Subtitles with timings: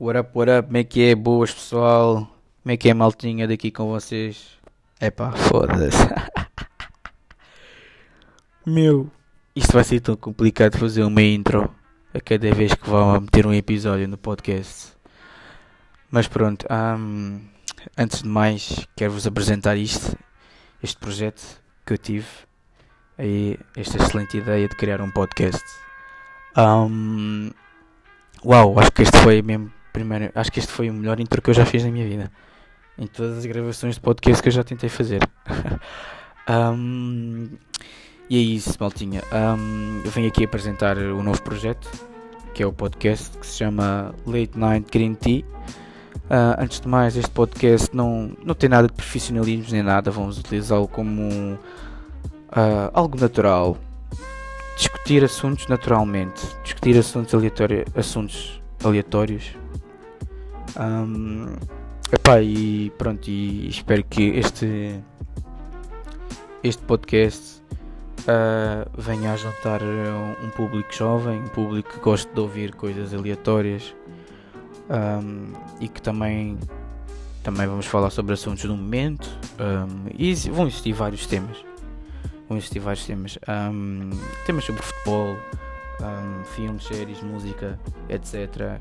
[0.00, 1.14] What up, what up, como é que é?
[1.16, 2.18] Boas pessoal,
[2.62, 4.46] como é que é maltinha daqui com vocês?
[5.00, 5.98] Epá, foda-se.
[8.64, 9.10] Meu,
[9.56, 11.68] isto vai ser tão complicado fazer uma intro
[12.14, 14.92] a cada vez que vão meter um episódio no podcast.
[16.12, 16.64] Mas pronto,
[17.96, 20.16] antes de mais, quero-vos apresentar isto,
[20.80, 21.42] este projeto
[21.84, 22.28] que eu tive,
[23.18, 25.64] aí, esta excelente ideia de criar um podcast.
[26.56, 27.50] Um,
[28.44, 29.76] uau, acho que este foi mesmo
[30.34, 32.30] acho que este foi o melhor intro que eu já fiz na minha vida.
[32.98, 35.20] Em todas as gravações de podcast que eu já tentei fazer.
[36.48, 37.48] um,
[38.28, 39.22] e é isso, maltinha.
[39.32, 41.88] Um, eu venho aqui apresentar o novo projeto,
[42.52, 45.44] que é o podcast que se chama Late Night Green Tea.
[46.28, 50.38] Uh, antes de mais, este podcast não, não tem nada de profissionalismo nem nada, vamos
[50.38, 53.78] utilizá-lo como uh, algo natural.
[54.76, 59.56] Discutir assuntos naturalmente, discutir assuntos, aleatório, assuntos aleatórios.
[60.76, 61.46] Um,
[62.12, 65.00] epá, e pronto, e espero que este,
[66.62, 67.62] este podcast
[68.20, 73.14] uh, venha a juntar um, um público jovem, um público que gosta de ouvir coisas
[73.14, 73.94] aleatórias
[74.90, 76.58] um, e que também
[77.42, 79.26] também vamos falar sobre assuntos do momento
[80.18, 81.56] e vão existir vários temas.
[82.46, 83.38] Vão existir vários temas.
[84.44, 85.34] Temas sobre futebol
[86.44, 87.78] filmes, séries, música,
[88.10, 88.76] etc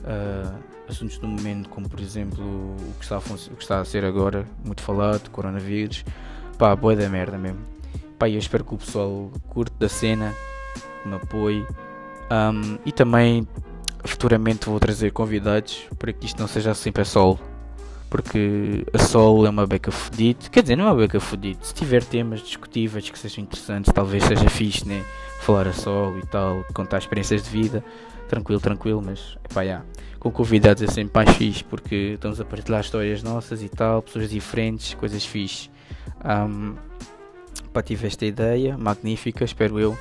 [0.00, 3.84] uh, assuntos do momento como por exemplo o que, está a, o que está a
[3.84, 6.04] ser agora muito falado, coronavírus.
[6.56, 7.60] Pá, boa da merda mesmo.
[8.18, 10.34] Pá, eu espero que o pessoal curte da cena
[11.04, 11.66] me apoie.
[12.84, 13.46] E também
[14.04, 17.38] futuramente vou trazer convidados para que isto não seja sempre a solo.
[18.10, 20.48] Porque a solo é uma beca fodida.
[20.50, 21.58] Quer dizer, não é uma beca fodida.
[21.62, 25.04] Se tiver temas discutíveis que sejam interessantes, talvez seja fixe, né?
[25.40, 27.84] Falar a solo e tal, contar experiências de vida.
[28.28, 29.84] Tranquilo, tranquilo, mas epá, yeah.
[30.18, 34.28] com convidados é sempre mais fixe porque estamos a partilhar histórias nossas e tal, pessoas
[34.28, 35.70] diferentes, coisas fixe.
[36.24, 36.74] Um,
[37.72, 39.96] pá, tive esta ideia magnífica, espero eu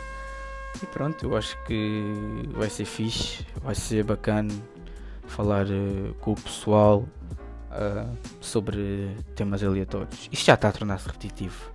[0.81, 2.03] e pronto, eu acho que
[2.51, 4.53] vai ser fixe, vai ser bacana
[5.25, 7.05] falar uh, com o pessoal
[7.77, 10.27] uh, sobre temas aleatórios.
[10.31, 11.71] Isto já está a tornar-se repetitivo.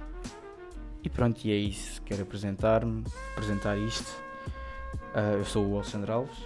[1.02, 2.02] E pronto, e é isso.
[2.02, 4.10] Quero apresentar-me, apresentar isto.
[5.14, 6.38] Uh, eu sou o Alexandre Alves.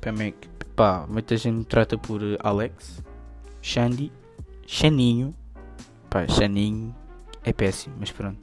[0.00, 0.34] Também,
[0.76, 3.02] pá, muita gente me trata por Alex,
[3.62, 4.12] Xandi,
[4.66, 5.34] Xaninho.
[6.10, 6.94] Pá, Xaninho
[7.42, 8.38] é péssimo, mas pronto.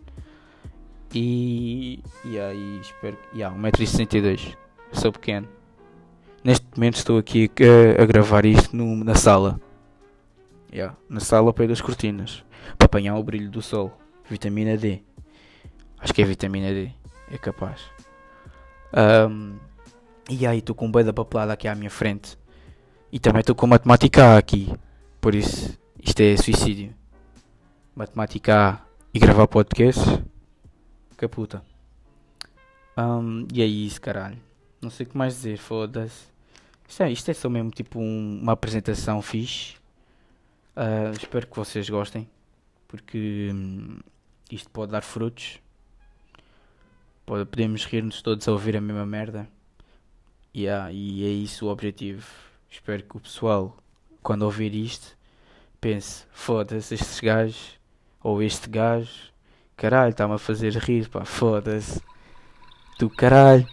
[1.13, 3.37] E, e aí espero que.
[3.37, 4.55] Yeah, 1,62m.
[4.93, 5.47] Sou pequeno.
[6.43, 9.59] Neste momento estou aqui a, a gravar isto no, na sala.
[10.73, 12.43] Yeah, na sala ao pé das cortinas.
[12.77, 13.91] Para apanhar o brilho do sol.
[14.29, 15.01] Vitamina D.
[15.99, 16.91] Acho que é vitamina D.
[17.31, 17.81] É capaz.
[18.93, 19.57] Um,
[20.29, 22.37] e aí estou com um da papelada aqui à minha frente.
[23.11, 24.73] E também estou com matemática A aqui.
[25.19, 26.93] Por isso, isto é suicídio.
[27.95, 28.81] Matemática A
[29.13, 30.21] e gravar podcast
[31.21, 31.63] que puta.
[32.97, 34.39] Um, e é isso, caralho.
[34.81, 36.31] Não sei o que mais dizer, foda-se.
[36.87, 39.75] Isto é, isto é só mesmo tipo um, uma apresentação fixe.
[40.75, 42.29] Uh, espero que vocês gostem.
[42.87, 43.99] Porque um,
[44.51, 45.59] isto pode dar frutos.
[47.25, 49.47] Pode, podemos rir-nos todos a ouvir a mesma merda.
[50.55, 52.27] Yeah, e é isso o objetivo.
[52.69, 53.77] Espero que o pessoal,
[54.21, 55.17] quando ouvir isto,
[55.79, 57.79] pense: foda-se, estes gajos,
[58.21, 59.31] ou este gajo,
[59.81, 61.99] Caralho, está-me a fazer rir, pá, foda-se.
[62.99, 63.65] Do caralho.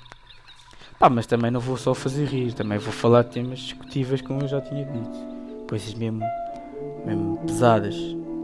[0.98, 4.41] Pá, mas também não vou só fazer rir, também vou falar de temas discutíveis como
[4.41, 5.66] eu já tinha dito.
[5.69, 6.25] Coisas mesmo,
[7.05, 7.94] mesmo pesadas.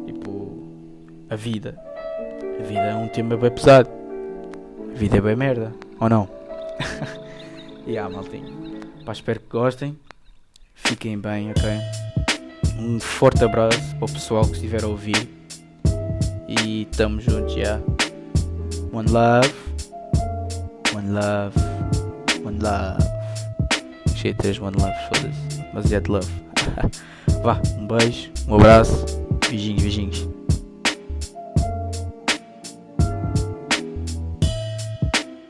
[0.06, 0.52] Tipo,
[1.28, 1.78] a vida.
[2.58, 3.90] A vida é um tema bem pesado.
[4.90, 6.28] A vida é bem merda, ou não?
[7.86, 8.80] e yeah, maltinho.
[9.04, 9.98] Pá, espero que gostem.
[10.74, 11.70] Fiquem bem, ok?
[12.78, 15.28] Um forte abraço para o pessoal que estiver a ouvir.
[16.48, 17.80] E tamo junto já.
[18.92, 19.54] One love.
[20.94, 21.58] One love.
[22.44, 23.02] One love.
[24.16, 25.62] Cheio de três one love, foda-se.
[25.62, 26.32] Demasiado love.
[27.44, 29.04] Vá, um beijo, um abraço.
[29.50, 30.26] Beijinhos, beijinhos.